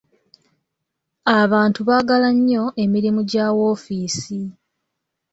[1.41, 4.39] Abantu baagala nnyo emirimu gya woofiisi.